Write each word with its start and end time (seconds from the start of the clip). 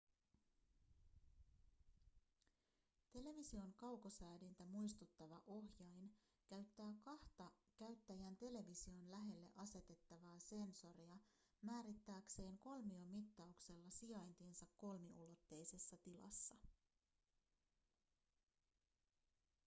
television 3.13 3.73
kaukosäädintä 3.73 4.65
muistuttava 4.65 5.41
ohjain 5.47 6.11
käyttää 6.47 6.93
kahta 7.01 7.51
käyttäjän 7.77 8.35
television 8.37 9.11
lähelle 9.11 9.51
asetettavaa 9.55 10.39
sensoria 10.39 11.17
määrittääkseen 11.61 12.57
kolmiomittauksella 12.57 13.89
sijaintinsa 13.89 14.65
kolmiulotteisessa 14.77 15.97
tilassa 15.97 16.55